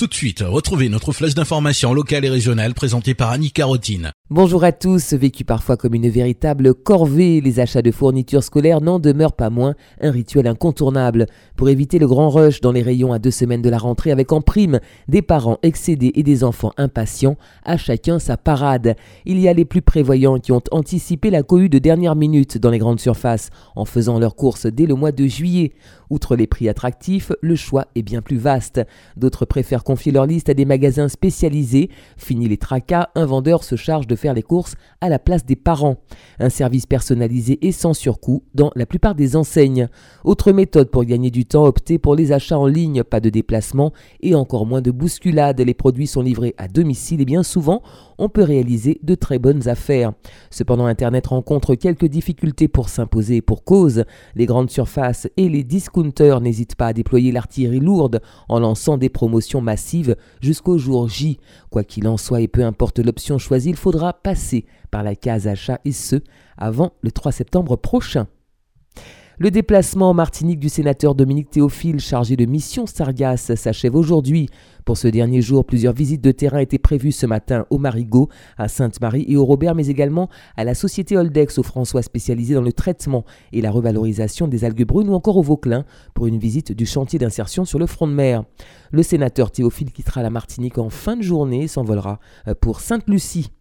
[0.00, 4.12] Tout de suite, retrouvez notre flèche d'information locale et régionale présentée par Annie Carotine.
[4.30, 8.98] Bonjour à tous, vécu parfois comme une véritable corvée, les achats de fournitures scolaires n'en
[8.98, 11.26] demeurent pas moins un rituel incontournable.
[11.54, 14.32] Pour éviter le grand rush dans les rayons à deux semaines de la rentrée avec
[14.32, 18.96] en prime des parents excédés et des enfants impatients, à chacun sa parade.
[19.26, 22.70] Il y a les plus prévoyants qui ont anticipé la cohue de dernière minute dans
[22.70, 25.72] les grandes surfaces en faisant leurs courses dès le mois de juillet.
[26.08, 28.80] Outre les prix attractifs, le choix est bien plus vaste.
[29.16, 31.90] D'autres préfèrent confier leur liste à des magasins spécialisés.
[32.16, 35.56] Fini les tracas, un vendeur se charge de faire les courses à la place des
[35.56, 35.96] parents.
[36.38, 39.88] Un service personnalisé et sans surcoût dans la plupart des enseignes.
[40.22, 43.92] Autre méthode pour gagner du temps, opter pour les achats en ligne, pas de déplacement
[44.20, 45.60] et encore moins de bousculade.
[45.60, 47.82] Les produits sont livrés à domicile et bien souvent
[48.20, 50.12] on peut réaliser de très bonnes affaires.
[50.50, 54.04] Cependant, Internet rencontre quelques difficultés pour s'imposer pour cause.
[54.34, 59.08] Les grandes surfaces et les discounters n'hésitent pas à déployer l'artillerie lourde en lançant des
[59.08, 61.38] promotions massives jusqu'au jour J.
[61.70, 65.46] Quoi qu'il en soit et peu importe l'option choisie, il faudra passer par la case
[65.46, 66.16] achat et ce,
[66.56, 68.26] avant le 3 septembre prochain.
[69.42, 74.50] Le déplacement en Martinique du sénateur Dominique Théophile, chargé de mission Sargasse, s'achève aujourd'hui.
[74.84, 78.68] Pour ce dernier jour, plusieurs visites de terrain étaient prévues ce matin au Marigot, à
[78.68, 82.74] Sainte-Marie et au Robert, mais également à la société Holdex au François spécialisée dans le
[82.74, 83.24] traitement
[83.54, 87.18] et la revalorisation des algues brunes ou encore au Vauclin pour une visite du chantier
[87.18, 88.44] d'insertion sur le front de mer.
[88.92, 92.20] Le sénateur Théophile quittera la Martinique en fin de journée et s'envolera
[92.60, 93.52] pour Sainte-Lucie.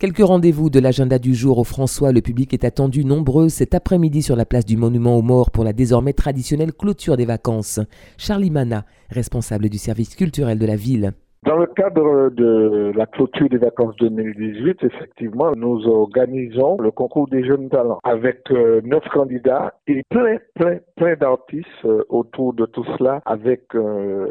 [0.00, 2.10] Quelques rendez-vous de l'agenda du jour au François.
[2.10, 5.62] Le public est attendu nombreux cet après-midi sur la place du Monument aux Morts pour
[5.62, 7.80] la désormais traditionnelle clôture des vacances.
[8.16, 11.12] Charlie Mana, responsable du service culturel de la ville.
[11.46, 17.42] Dans le cadre de la clôture des vacances 2018, effectivement, nous organisons le concours des
[17.44, 22.84] jeunes talents avec euh, neuf candidats et plein, plein, plein d'artistes euh, autour de tout
[22.98, 24.26] cela avec euh,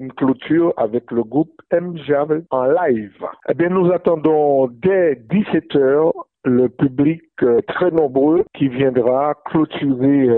[0.00, 3.22] une clôture avec le groupe MJAV en live.
[3.50, 6.14] Eh bien, nous attendons dès 17 heures
[6.46, 7.22] le public
[7.68, 10.28] très nombreux qui viendra clôturer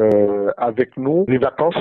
[0.56, 1.74] avec nous les vacances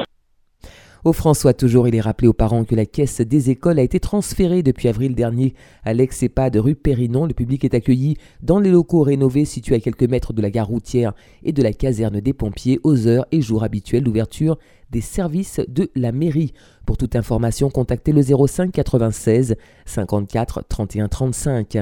[1.05, 3.99] au François, toujours, il est rappelé aux parents que la caisse des écoles a été
[3.99, 7.27] transférée depuis avril dernier à l'ex-EHPAD rue Périnon.
[7.27, 10.65] Le public est accueilli dans les locaux rénovés situés à quelques mètres de la gare
[10.65, 11.13] routière
[11.43, 14.57] et de la caserne des pompiers aux heures et jours habituels d'ouverture
[14.95, 16.53] des services de la mairie.
[16.85, 21.77] Pour toute information, contactez le 05 96 54 31 35.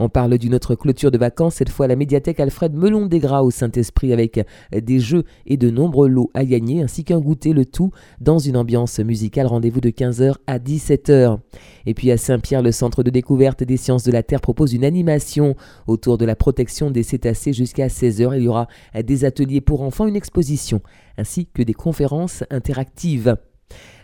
[0.00, 3.42] On parle d'une autre clôture de vacances, cette fois à la médiathèque Alfred Melon Desgras
[3.42, 7.66] au Saint-Esprit avec des jeux et de nombreux lots à gagner ainsi qu'un goûter, le
[7.66, 9.46] tout dans une ambiance musicale.
[9.46, 11.38] Rendez-vous de 15h à 17h.
[11.86, 14.84] Et puis à Saint-Pierre, le centre de découverte des sciences de la Terre propose une
[14.84, 18.36] animation autour de la protection des cétacés jusqu'à 16h.
[18.36, 18.68] Il y aura
[19.04, 20.80] des ateliers pour enfants, une exposition
[21.18, 23.36] ainsi que des conférences interactives.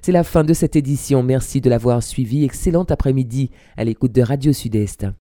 [0.03, 1.23] C'est la fin de cette édition.
[1.23, 2.45] Merci de l'avoir suivi.
[2.45, 5.07] Excellent après-midi à l'écoute de Radio Sud-Est.